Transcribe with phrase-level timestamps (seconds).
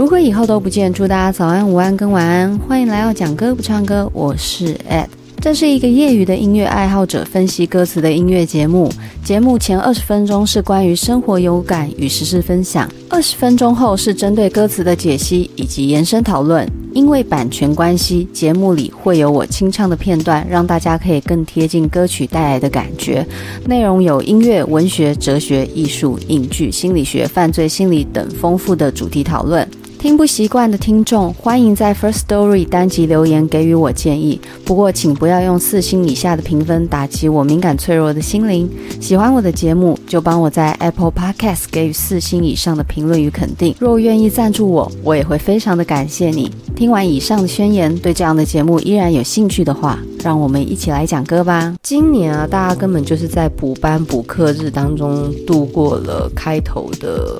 [0.00, 2.58] 如果以后都不见，祝大家早安、午安跟晚安。
[2.60, 5.04] 欢迎来到讲歌不唱歌，我是 Ed。
[5.42, 8.90] 这是一个业余的音乐爱好者分析歌词的音乐节目。
[9.22, 16.66] 节目前二十分钟是关于生活有感与时事分享，二十分钟后是针对歌词的解析以及延伸讨论。
[16.94, 23.24] 因为版权关系，节目里会有我清唱的片段，让大家可以更贴近歌曲带来的感觉。
[23.66, 29.68] 内容有音乐、文学、哲学、艺术、影剧、心理学、犯罪心理等丰富的主题讨论。
[30.00, 34.40] 听不习惯的听众，欢迎在 First Story 单集留言给予我建议。
[34.64, 38.66] 不过，请不要用四星以下的评分打击我敏感脆弱的心灵。
[38.98, 43.74] 喜欢我的节目，就帮我在 Apple Podcast 给予四星以上的评论与肯定。
[43.78, 46.50] 若愿意赞助我，我也会非常的感谢你。
[46.74, 51.76] 听完以上的宣言，对这样的节目依然有兴趣的话，让我们一起来讲歌吧。
[51.82, 57.38] 今年啊，大家根本就是在补班补课日当中度过了开头的。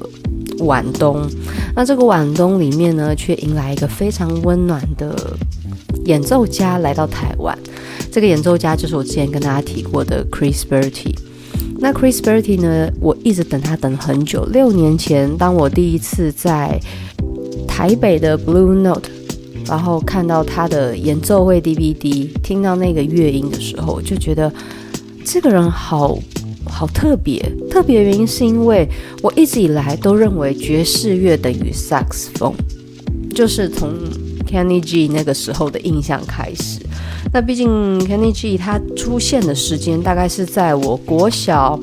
[0.60, 1.26] 晚冬，
[1.74, 5.36] 那这个晚冬里面呢，却迎来一个非常温暖的
[6.04, 7.56] 演奏家来到台湾。
[8.10, 11.14] 这个演奏家就是我之前跟大家提过的 Chris Bertie。
[11.78, 14.44] 那 Chris Bertie 呢，我一直等他等很久。
[14.46, 16.78] 六年前，当我第一次在
[17.66, 19.10] 台北的 Blue Note，
[19.66, 24.52] 然后看到他的演奏会 DVD，听到那个乐音的时候，就觉得
[25.24, 26.18] 这个人好。
[26.70, 28.88] 好特别，特别原因是因为
[29.22, 32.54] 我一直以来都认为爵士乐等于萨克斯风，
[33.34, 33.90] 就是从
[34.46, 36.80] Kenny G 那个时候的印象开始。
[37.32, 37.68] 那毕竟
[38.00, 41.78] Kenny G 他出现的时间大概是在我国小。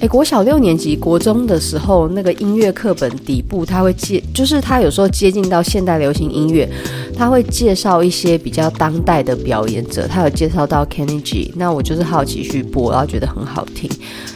[0.00, 6.68] 诶，国小六年级、国中的时候，那个音乐课本底部，他会接，就是他有时候接近到现代流行音乐，
[7.16, 13.90] 他会介绍一些比较当代的表演者，他有介绍到 Kenny G，那我就是好奇去播，然后觉得很好听，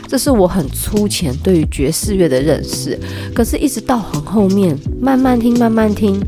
[0.07, 2.99] 这是我很粗浅对于爵士乐的认识。
[3.34, 6.21] 可是，一直到很后面，慢慢听，慢慢听，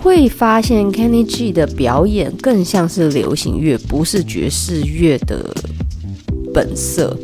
[0.00, 5.44] 会发现 Kenny G 的表演更像是流行乐，不是爵士乐的
[6.52, 7.16] 本色。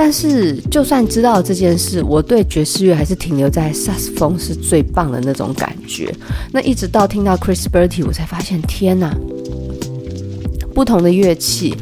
[0.00, 6.14] 但是，就算知道这件事，我对爵士乐还是停留在萨斯风是最棒的那种感觉。
[6.52, 9.12] 那一直到听到 Chris Bertie，我才发现，天哪！
[10.72, 11.74] 不同的乐器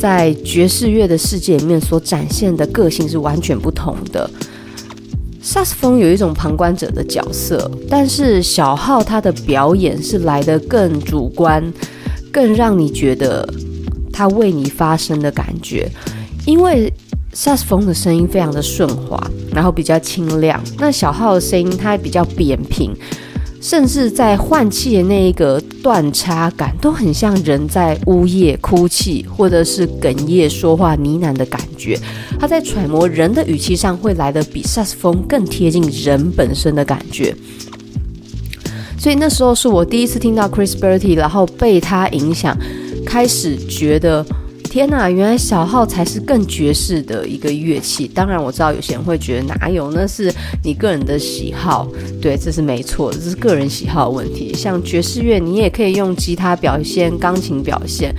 [0.00, 4.28] 在爵士乐的世界里面所展现的个性是完全不同的。
[5.42, 11.62] 萨斯风有一种旁观者的角色，但是小号他的表演是来得更主观，
[12.32, 13.46] 更让你觉得
[14.10, 15.86] 他为你发声的感觉，
[16.46, 16.90] 因为。
[17.34, 19.18] 萨克斯风的声音非常的顺滑，
[19.52, 20.62] 然后比较清亮。
[20.78, 22.94] 那小号的声音它比较扁平，
[23.60, 31.98] 甚至在换气的那一个断差感，都很像人在呜咽、哭泣，或者是哽咽说话呢喃的感觉。
[32.38, 37.34] 它在揣摩人的语气上，会来得比萨克斯风更贴近人本身的感觉。
[38.98, 42.54] 所以那时候是我第一次听到 Chris Bertie，然后被他影响，
[43.06, 44.24] 开始觉得。
[44.72, 48.08] 天呐，原来小号才是更爵士的一个乐器。
[48.08, 50.32] 当然，我知道有些人会觉得哪有，那是
[50.64, 51.86] 你个人的喜好。
[52.22, 54.54] 对，这是没错，这是个人喜好的问题。
[54.54, 58.14] 像爵士乐，你也可以用吉他表现，钢琴表现。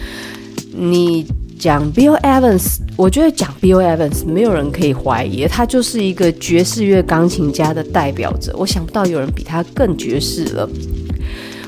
[0.71, 1.25] 你
[1.57, 8.53] 讲 Bill Evans，我觉得讲 Bill Evans，没有人可以怀疑，他就是一个爵士乐钢琴家的代表者。
[8.55, 10.69] 我想不到有人比他更爵士了，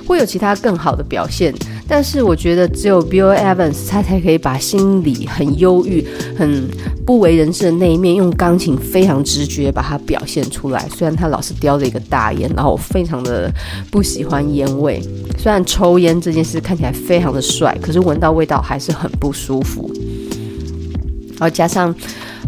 [0.05, 1.51] 会有其他更好的表现。
[1.87, 6.03] 但是我觉得只有 Bill Evans 他才可以把心里很忧郁、
[6.35, 6.67] 很
[7.05, 10.87] 不为人知的那一面，用钢琴非常直觉把它表现出来。
[10.95, 13.51] 虽然他老是叼着一个大烟，然后我非常的
[13.91, 14.99] 不喜欢烟味。
[15.37, 19.91] 虽然抽烟这件事看起来非常的帅，可是闻到味道还是很不舒服。
[21.37, 21.93] 然后加上，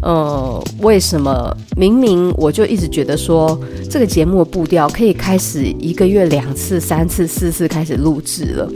[0.02, 8.72] 呃，为什么明明我就一直觉得说这个节目的步调可以开始一个月两次、三次、四次开始录制了？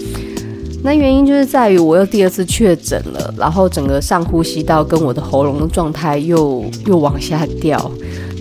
[0.83, 7.91] 那原因就是在于我又第二次确诊了，然后整个上呼吸道跟我的喉咙的状态又又往下掉，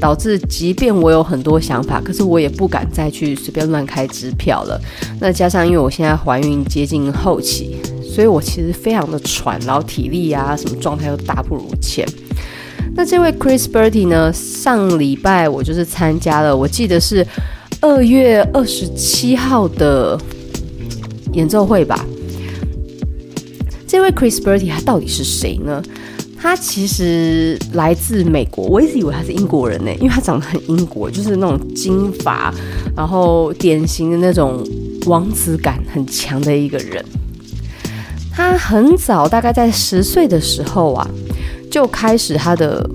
[0.00, 4.80] 导致即便我有很多想法，可是我也不敢再去随便乱开支票了。
[5.20, 12.06] 那加上因为我现在怀孕接近后期，所以我其实非常的喘，然后体力啊什么状态都大不如前。
[12.94, 17.24] 那这位 Chris Bertie 呢，上礼拜我就是参加了，我记得是
[17.82, 20.18] 二月二十七号的
[21.34, 22.02] 演奏会吧。
[23.90, 25.82] 这位 Chris Bertie 他到底是谁呢？
[26.40, 32.54] 他其实来自美国，我一直以为他是英国人呢，因为他长得很英国，就是那种金发，
[32.96, 34.64] 然后典型的那种
[35.06, 37.04] 王子感很强的一个人。
[38.30, 41.10] 他很早，大概在十岁的时候啊，
[41.68, 42.88] 就开始他的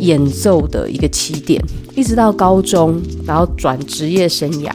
[0.00, 1.64] 演奏的一个起点，
[1.94, 4.72] 一直到高中，然后转职业生涯。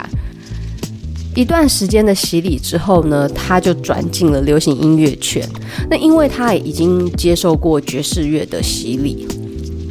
[1.39, 5.41] 一段时间的洗礼之后呢，他就转进了流行音乐圈。
[5.89, 9.25] 那因为他也已经接受过爵士乐的洗礼，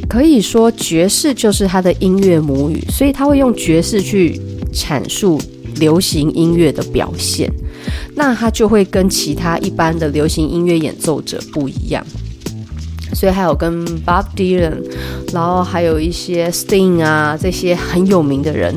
[0.07, 4.39] 可以说爵士就是他的音乐母语，所以他会用爵士去
[4.71, 5.41] 阐述
[5.77, 7.51] 流行音乐的表现。
[8.13, 12.05] 那他就会跟其他一般的流行音乐演奏者不一样。
[13.15, 14.83] 所以还有跟 Bob Dylan，
[15.33, 18.71] 然后还有一些 Sting 啊这些很有名的人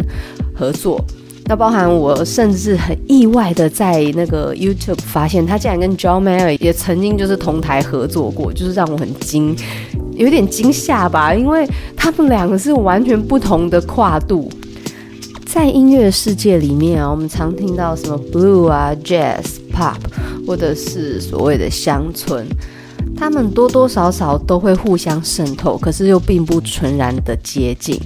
[0.55, 1.05] 合作。
[1.47, 9.55] 那包含我甚至很意外的在那个 YouTube 发现，他竟然跟 John Mayer 也曾经就是同台合作过，就是让我很惊，
[10.15, 14.51] 有点惊吓吧，因为他们两个是完全不同的跨度。
[15.45, 19.99] 在音乐世界里面啊，我们常听到什么 Blue 啊、Jazz、Pop，
[20.47, 22.47] 或者是所谓的乡村。
[23.15, 28.01] 他们多多少少都会互相渗透，可是又并不纯然的接近。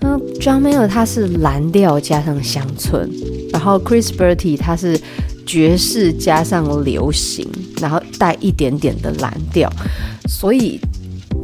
[0.00, 3.10] 那 John Mayer 他是蓝调加上乡村，
[3.52, 4.98] 然后 Chris Bertie 他是
[5.46, 7.46] 爵士加上流行，
[7.80, 9.70] 然后带一点点的蓝调，
[10.26, 10.80] 所以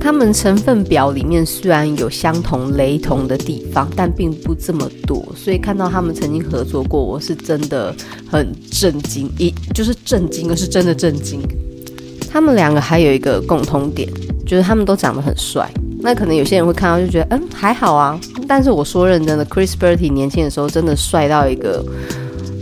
[0.00, 5.26] 他们成分表里面虽然有相同雷同的地方，但并不这么多。
[5.36, 7.94] 所以看到他们曾经合作过，我是真的
[8.30, 11.40] 很震惊，一就是震惊，是真的震惊。
[12.30, 14.08] 他们两个还有一个共通点，
[14.46, 15.70] 就是他们都长得很帅。
[16.00, 18.20] 那可能有些人会看到就觉得，嗯，还好啊。
[18.48, 21.84] 但是我说认真的，Chris Bertie 年轻的时候真的帅到一个，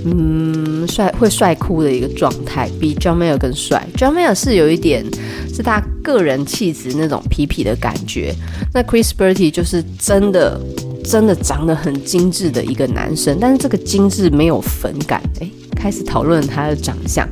[0.05, 3.87] 嗯，帅会帅哭的一个状态，比 John Mayer 更帅。
[3.97, 5.05] John Mayer 是有一点
[5.53, 8.35] 是他个人气质那种痞痞的感觉，
[8.73, 10.61] 那 Chris Bertie 就是真的
[11.05, 15.23] 真的长得很精致的一个男生，但是这个精致没有粉感。
[15.41, 17.29] 哎，开始讨论他的长相。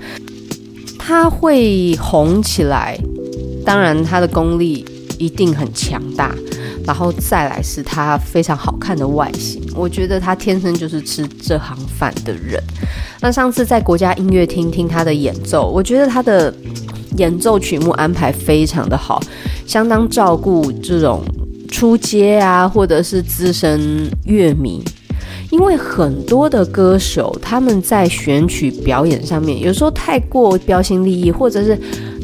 [0.99, 2.97] 他会红起来，
[3.65, 4.85] 当然他的功力
[5.19, 6.33] 一定很强大，
[6.87, 9.63] 然后再来是他非常好看的外形。
[9.75, 12.63] 我觉得他天生就是吃这行饭的人。
[13.21, 16.53] 那上次在国家音乐厅听他的演奏，我觉得他的
[17.17, 19.21] 演奏曲目安排非常的好，
[19.67, 21.23] 相当照顾这种
[21.69, 24.83] 初阶啊，或者是资深乐迷。
[25.51, 31.79] 因为很多的歌手，他们在选曲表演上面，有时候太过标新立异，或者是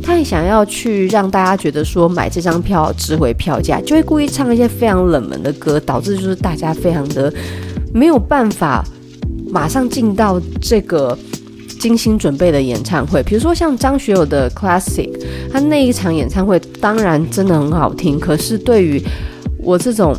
[0.09, 7.31] 太想要去让大家觉得说买这张票值回票价，就会故意唱一些非常冷门的歌，导致就是大家非常的
[7.93, 8.83] 没有办法
[9.51, 11.17] 马上进到这个
[11.79, 13.23] 精心准备的演唱会。
[13.23, 15.11] 比如说像张学友的 Classic，
[15.53, 19.03] 他那一场演唱会当然真的很好听，可是对于
[19.59, 20.17] 我这种。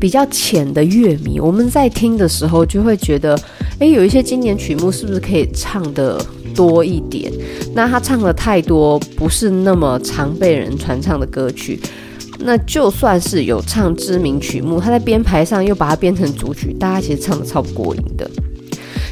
[0.00, 3.38] 比较浅的乐迷，我们在听的时候就会觉得，
[3.80, 6.22] 诶，有一些经典曲目是不是可以唱得
[6.54, 7.32] 多一点？
[7.74, 11.80] 那他唱的太多，不是那么常被人传唱的歌曲，
[12.40, 18.30] 那就算是有唱知名曲目，他在编排上又把它编成主曲，大家其实唱得超不过瘾的。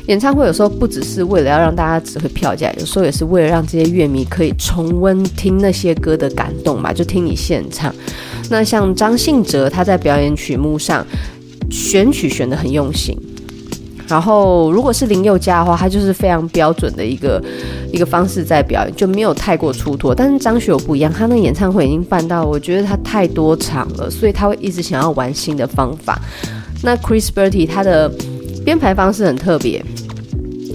[0.07, 7.95] 演唱会有时候不只是为了要让大家值回票价，有时候也是为了让这些乐迷可以重温听那些歌的感动嘛，就听你现场。
[8.51, 11.07] 那像张信哲，他在表演曲目上
[11.71, 13.19] 选曲选得很用心。
[14.09, 17.43] 然后如果是林宥嘉的话，他就是非常标准的一个
[17.93, 20.15] 一个方式在表演，就没有太过出脱。
[20.15, 26.19] 但是张学友不一样，他那演唱会已经办到，我觉得他太多场了，所以他会一直想要玩新的方法。
[26.83, 28.11] 那 Chris Bertie 他的
[28.65, 29.85] 编排方式很特别。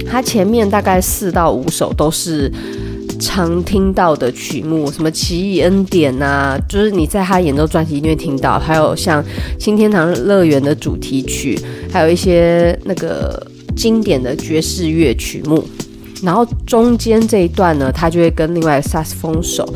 [0.05, 2.51] 他前面大概四到五首都是
[3.23, 9.23] 常听到的曲目，什么《奇异恩典》啊，就是你在他演奏专辑里面听到，还有像
[9.57, 11.57] 《新天堂乐园》的主题曲，
[11.89, 13.41] 还有一些那个
[13.75, 15.63] 经典的爵士乐曲目。
[16.21, 19.67] 然后中间这一段呢，他就会跟另外萨克斯风手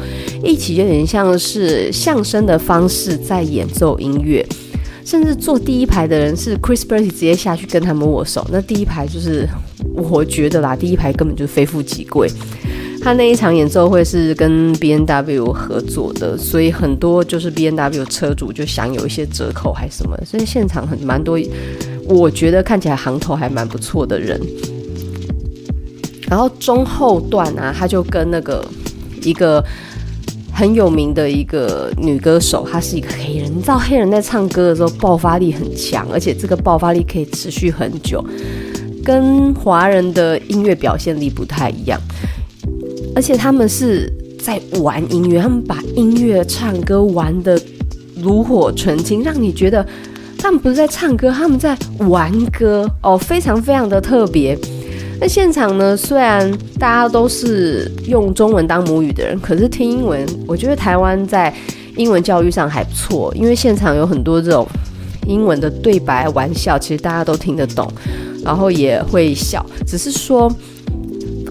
[0.43, 4.45] 一起，有点像是相声的方式在演奏音乐。
[5.03, 9.47] 甚至坐第一排的人是 Chris b e r t y 直接下去跟他们握手，那第一排就是
[9.95, 12.29] 我觉得啦，第一排根本就非富即贵。
[13.07, 21.39] 他那一场演奏会是跟 B N W 合作的，所以很多就是 B N W 车主就享有一些折扣还是什么，所以现场很蛮多，
[22.09, 24.37] 我觉得看起来行头还蛮不错的人。
[26.29, 28.61] 然后中后段啊，他就跟那个
[29.21, 29.63] 一个。
[30.51, 33.45] 很有名的一个女歌手，她是一个黑人。
[33.55, 38.25] 你知道黑人在唱歌的时候爆发力很强，而且这个爆发力可以持续很久，
[39.05, 42.01] 跟华人的音乐表现力不太一样。
[43.17, 47.59] 而且他们是在玩音乐，他们把音乐唱歌玩得
[48.21, 49.83] 炉火纯青，让你觉得
[50.37, 54.55] 他们不是在唱歌，他们在玩歌哦，非常非常的特别。
[55.19, 56.47] 那现场呢，虽然
[56.77, 61.51] 大家都是用中文当母语的人，可是听英文，我觉得台湾在
[61.95, 64.67] 英文教育上还不错，因为现场有很多这种
[65.27, 67.91] 英文的对白玩笑，其实大家都听得懂，
[68.43, 69.65] 然后也会笑。
[69.87, 70.47] 只是说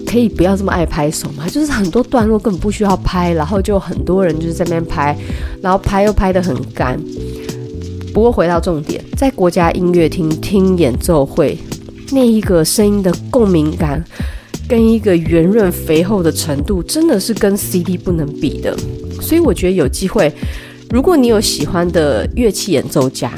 [0.09, 5.15] 可以不要这么爱拍手嘛，就是很多段落根本不需要拍，然后就很多人就是在那边拍，
[5.61, 6.97] 然后拍又拍得很干。
[8.13, 11.57] 不过回到重点，在国家音乐厅听演奏会，
[12.11, 14.01] 那一个声音的共鸣感，
[14.67, 18.75] 跟一个圆润肥厚的程度，真的是跟 CD 不能比的。
[19.21, 20.33] 所以我觉得有机会，
[20.89, 23.31] 如果你有喜欢的乐器演奏家，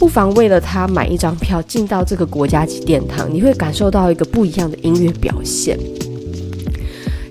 [0.00, 5.78] 不妨为了他买一张票进到这个国家级殿堂，你会感受到一个不一样的音乐表现。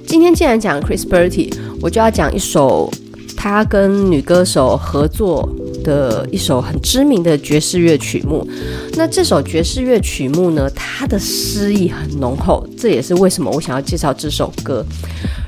[0.05, 2.87] 今天既然讲 Chris Berti，我就要讲一首
[3.35, 5.49] 他跟女歌手合作。
[5.83, 8.47] 的一首很知名的爵士乐曲目，
[8.95, 14.85] 那这首爵士乐曲目呢，它的诗意很浓厚，这也是为什么我想要介绍这首歌。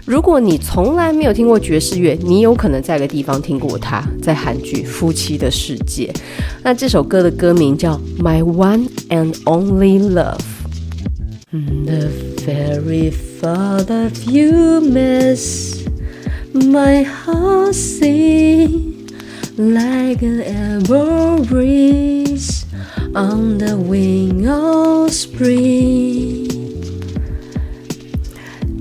[0.06, 6.12] 如果你从来没有听过爵士乐，你有可能在个地方听过它，在韩剧《夫妻的世界》。
[6.64, 10.40] 那这首歌的歌名叫《My One and Only Love》。
[11.86, 12.10] The
[12.46, 13.12] very
[13.42, 15.86] thought of you makes
[16.54, 17.74] my heart
[19.62, 22.65] Like an ever breeze
[23.13, 26.50] on the wing of spring,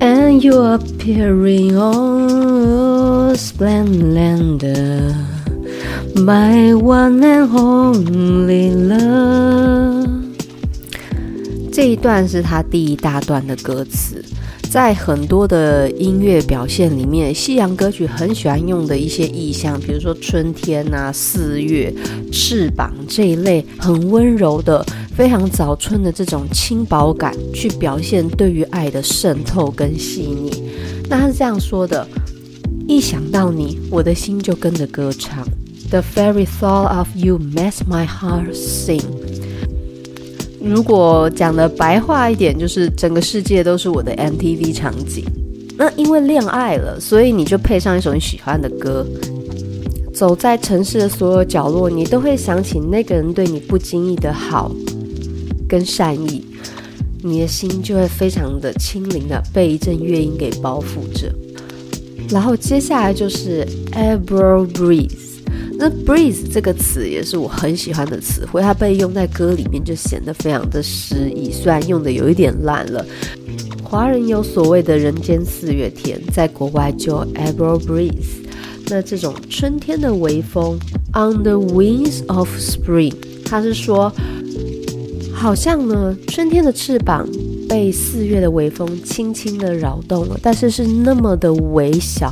[0.01, 5.13] and you appearing all splendor,
[6.15, 10.33] my one and only love。
[11.71, 14.25] 这一段是他第一大段的歌词。
[14.71, 21.93] 在很多的音乐表现里面，西洋歌曲很喜欢用的一些意象，比如说春天啊、四月、
[22.31, 24.81] 翅膀这一类很温柔的、
[25.13, 30.63] 非常早春的这种轻薄感，去表现对于爱的渗透跟细腻。
[31.09, 32.07] 那他是这样说的：
[32.87, 35.45] 一想到你，我的心就跟着歌唱。
[35.89, 39.20] The very thought of you makes my heart sing。
[40.63, 45.25] 如果讲的白话一点，就是整个世界都是我的 MTV 场景。
[45.77, 49.05] 那因为恋爱了，所以你就配上一首你喜欢的歌，
[50.13, 54.71] 走在城市的所有角落，你都会想起那个人对你不经意的好
[55.67, 56.45] 跟善意，
[57.23, 61.33] 你的心就会非常的轻灵的被一阵乐音给包覆着。
[62.29, 65.20] 然后接下来就是 Ever Breathe。
[65.81, 73.03] 那 breathe 这个词也是我很喜欢的词汇，它被用在歌里面就显得非常的诗意，虽然用的有一点烂了。
[73.83, 78.45] 华人有所谓的人间四月天，在国外就 ever breeze。
[78.89, 80.77] 那这种春天的微风
[81.13, 84.13] ，on the wings of spring，它是说，
[85.33, 87.27] 好像呢春天的翅膀
[87.67, 92.31] 被四月的微风轻轻的扰动了，但是是那么的微小，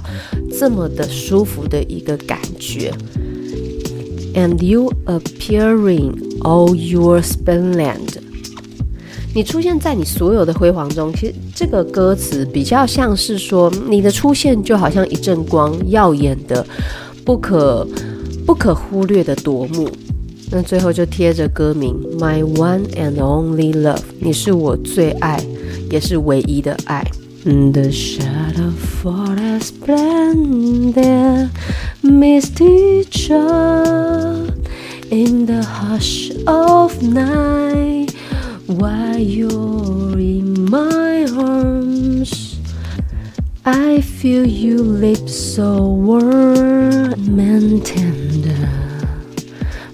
[0.51, 2.93] 这么的舒服的一个感觉。
[4.35, 7.97] And you appearing all your splendor，
[9.33, 11.11] 你出现在你所有的辉煌中。
[11.13, 16.65] 其实这个歌词比较像是说，你的出现就好像一阵光，耀眼的，
[17.25, 17.85] 不可
[18.45, 19.89] 不可忽略的夺目。
[20.51, 25.43] 那最后就贴着歌名，My one and only love，你是我最爱，
[25.91, 27.05] 也是唯一的爱。
[27.45, 31.49] The shadow for a splendor
[32.03, 34.67] misty child
[35.09, 38.11] in the hush of night
[38.67, 42.59] while you're in my arms
[43.65, 48.69] I feel your lips so warm and tender.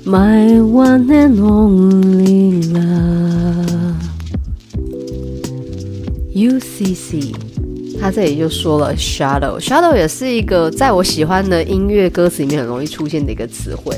[0.03, 3.24] My one and only love
[6.35, 7.33] UCC
[7.97, 13.97] 他这里就说了 shadow，shadow 也是一个在我喜欢的音乐歌词里面很容易出现的一个词汇。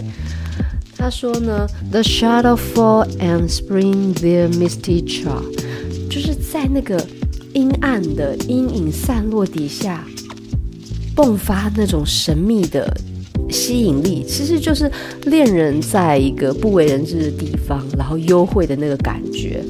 [0.95, 5.45] 他说呢，The shadow fall and spring their misty charm，
[6.09, 7.03] 就是在那个
[7.53, 10.05] 阴暗的阴影散落底下，
[11.15, 12.95] 迸发那种神秘的
[13.49, 14.91] 吸引力，其实就是
[15.25, 19.63] 恋人在一个不为人知的地方，然后幽会的那个感觉。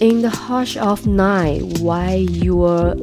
[0.00, 2.94] In the hush of night, while you are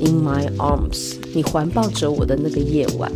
[0.00, 3.10] in my arms，你环抱着我的那个夜晚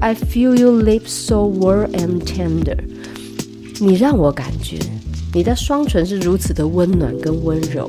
[0.00, 2.76] ，I feel your lips so warm and tender。
[3.78, 4.78] 你让我感觉
[5.32, 7.88] 你的双唇是如此的温暖跟温柔，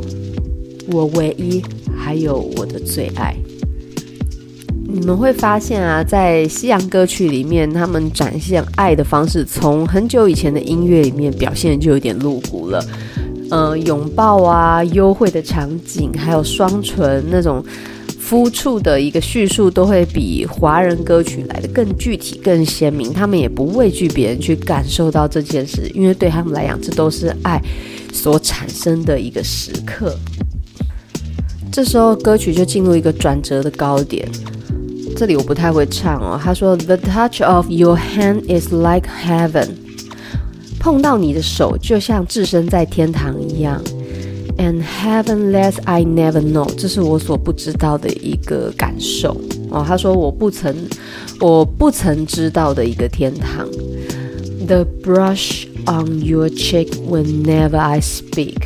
[0.92, 1.64] 我唯一
[1.98, 3.36] 还有我的最爱。
[4.88, 12.86] 你们会发现啊，在西洋歌曲里面，他们展现爱的方式，从很久以前的音乐里面表现就有点露骨了。
[13.54, 17.64] 呃，拥抱啊，幽会的场景，还有双唇那种
[18.20, 23.14] 肤触的一个叙述都会比华人歌曲来的更具体、更鲜明。
[23.14, 27.62] 他们也不畏惧别人去感受到这件事，因为对他们来讲，这都是爱
[28.12, 30.18] 所产生的一个时刻。
[31.72, 34.28] 这时候歌曲就进入一个转折的高点。
[35.16, 36.42] 这里我不太会唱哦。
[36.44, 39.68] 他说：“The touch of your hand is like heaven。”
[40.84, 43.82] 碰到你的手，就像置身在天堂一样。
[44.58, 49.82] And heavenless I never know，这是我所不知道的一个感受哦。
[49.88, 50.76] 他说我不曾，
[51.40, 53.66] 我不曾知道的一个天堂。
[54.68, 58.60] The brush on your cheek whenever I speak，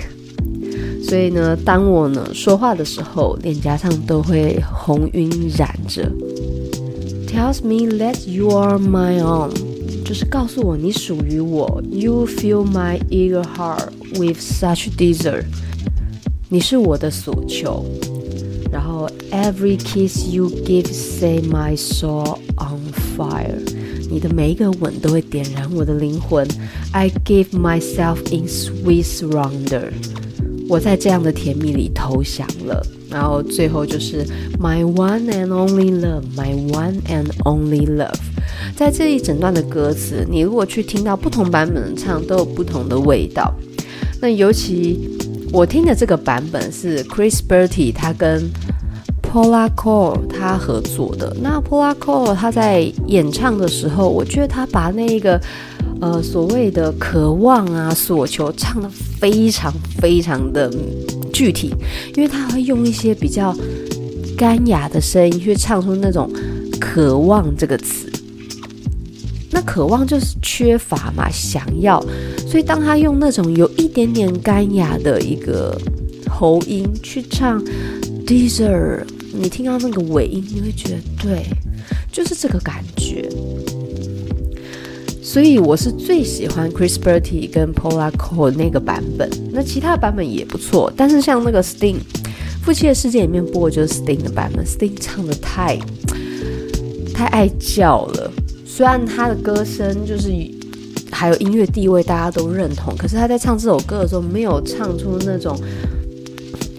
[1.07, 6.11] 所以呢，当我呢说话的时候，脸颊上都会红晕染着。
[7.27, 9.51] Tells me that you are my own，
[10.06, 11.82] 就是告诉我你属于我。
[11.90, 15.44] You fill my eager heart with such desire。
[16.48, 17.84] 你是我的所求，
[18.70, 23.58] 然后 Every kiss you give set my soul on fire，
[24.10, 26.46] 你的每一个吻都会点燃我的灵魂。
[26.92, 29.92] I give myself in sweet surrender，
[30.68, 32.86] 我在这样的甜蜜里投降了。
[33.08, 34.26] 然后最后就是
[34.58, 38.20] My one and only love，My one and only love，
[38.77, 43.53] 在这一整段的歌词，你如果去听到不同版本的唱，都有不同的味道。
[44.21, 45.17] 那尤其。
[45.53, 48.51] 我听的这个版本是 Chris Bertie 他跟
[49.23, 51.33] Paula Cole 他合作的。
[51.41, 55.41] 那 Paula Cole 他在演唱的时候，我觉得他把那个
[56.01, 60.69] 呃所谓的渴望啊、所求唱得非常非常的
[61.31, 61.73] 具体，
[62.17, 63.55] 因为他会用一些比较
[64.37, 66.29] 干哑的声音去唱出那种
[66.77, 68.06] 渴望这个词。
[69.57, 71.99] 那渴望就是缺乏嘛，想要，
[72.47, 75.75] 所以当他用那种有一点点干哑的一个
[76.29, 77.59] 喉音去唱
[78.23, 81.43] Desire，你听到那个尾音，你会觉得对，
[82.11, 83.27] 就是这个感觉。
[85.23, 91.95] 所以我是最喜欢 Chris Bertie 跟 Paula Cole 那个版本，那其他版本也不错，但是像那个 Sting
[92.61, 95.79] 《夫妻的世界》里面播的就是 Sting 的版本，Sting 唱的太
[97.11, 98.31] 太爱叫了。
[98.77, 100.31] 虽然他的歌声就是
[101.09, 105.59] 还有音乐地位大家都认同，可是他在唱这首歌的时候没有唱出那种，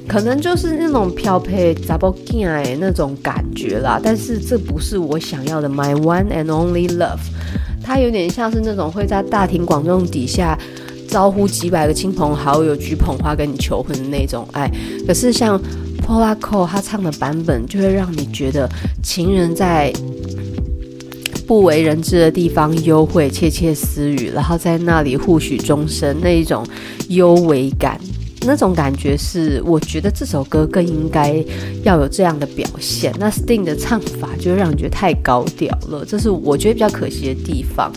[0.07, 4.01] 可能就是那种飘配查某囝那种感觉啦。
[4.01, 7.19] 但是这不是我想要的，My one and only love。
[7.83, 10.57] 他有点像是那种会在大庭广众底下
[11.09, 14.71] 招呼几百个亲朋好友举捧花跟你求婚的那种爱。
[15.05, 15.61] 可是像
[16.07, 18.71] Polaco 他唱的版本，就会让你觉得
[19.03, 19.93] 情人在。
[21.49, 26.63] 不为人知的地方幽会窃窃私语，然后在那里互许终身，那一种
[27.09, 27.99] 幽微感，
[28.43, 31.43] 那种感觉是我觉得这首歌更应该
[31.85, 33.15] 要有这样的表现。
[33.19, 37.91] 那 Sting 的唱法就让人觉得太高调了，这是我觉得比较可惜的地方。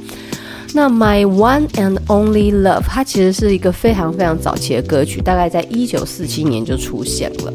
[0.73, 7.53] 那 My One and Only Love，它其实是一个非常非常早期的歌曲，大概在一九四七年就出现了。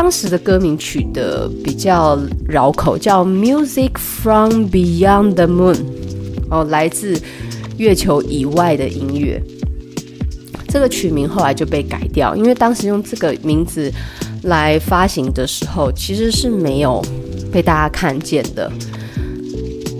[0.00, 2.16] 当时的歌名取得比较
[2.48, 5.74] 绕口，叫《Music from Beyond the Moon》，
[6.48, 7.20] 哦，来自
[7.78, 9.42] 月球以外的音乐。
[10.68, 13.92] 这个曲名后来就被改掉，因为当时用这个名字
[14.44, 17.04] 来发行的时候，其实是没有
[17.50, 18.70] 被大家看见的。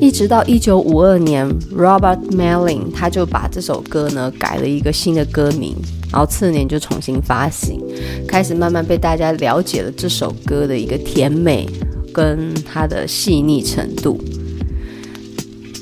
[0.01, 5.75] 一直到一九五二年，Robert Melling 他就把这首歌呢改了一个新的歌名。
[6.11, 7.79] 然后次年就重新发行，
[8.27, 11.69] 开始慢慢被大家了解了这首歌的一个甜美
[12.15, 14.19] 跟它的细腻程度。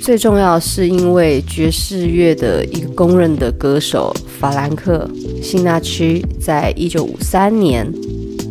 [0.01, 5.09] 最重要是因为爵士乐的一个公认的歌手法兰克
[5.41, 7.87] 辛纳屈，在一九五三年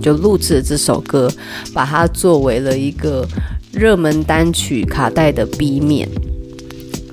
[0.01, 1.29] 就录制了这首歌，
[1.73, 3.27] 把它作为了一个
[3.75, 6.07] 热门单曲卡带的 B 面，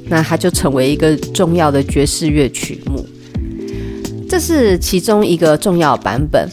[0.08, 3.04] 那它就成为一个重要的爵士乐曲目。
[4.28, 6.48] 这是其中一个重要版本，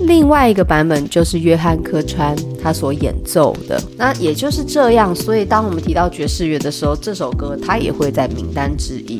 [0.00, 3.80] 另外一个版本就是约翰科川他所演奏的。
[3.96, 9.18] 那也就是这样，所以当我们提到爵士乐的时候，这首歌它也会在名单之一。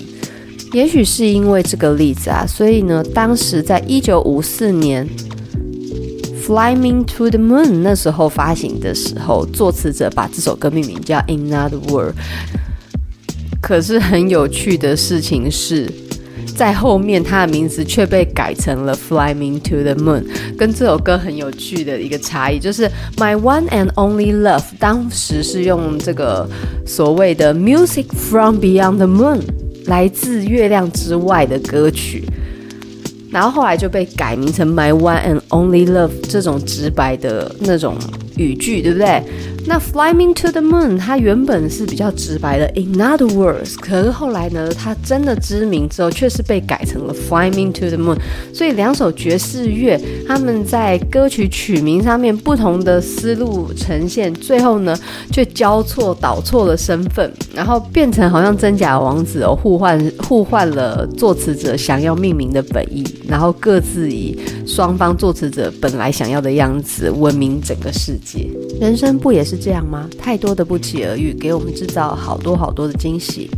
[0.72, 5.06] 也许是因为这个例子啊，所以呢，当时在一九五四年
[6.50, 12.14] 《Fly Me to the Moon》那时候发行的时候，作词者把这首歌命名叫《In Another World》。
[13.62, 15.88] 可是很有趣的事情是。
[16.56, 20.24] 在后面，他的名字却被改成了《Fly Me to the Moon》，
[20.58, 26.48] 跟这首歌很有趣的一个差异，就是《My One and Only Love》当时是用这个
[26.84, 29.38] 所谓的《Music from Beyond the Moon》
[29.86, 32.24] 来自月亮之外的歌曲，
[33.30, 37.96] 然后后来就被改名成 My One and Only Love 这种直白的那种
[38.36, 39.22] 语句，对不对？
[39.66, 48.18] 那 Fly Me to the Moon 它原本是比较直白的，In other words，可是后来呢，它真的知名之后，却是被改成了 Fly Me to the Moon。
[48.52, 54.98] 所以两首爵士乐，他们在歌曲曲名上面不同的思路呈现，最后呢，
[55.30, 68.48] 却交错导错了身份，然后变成好像真假王子哦，互换互换了作词者想要命名的本意，然后各自以双方作词者本来想要的样子闻名整个世界。
[68.80, 69.49] 人生不也是？
[69.50, 70.08] 是这样吗？
[70.16, 73.50] 太多的不期而遇，给我们制造好多好多的惊喜。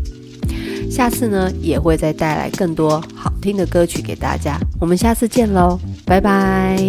[0.91, 4.59] 下次呢，也会再带来更多好听的歌曲给大家。
[4.81, 6.83] 我们下次见喽，拜拜。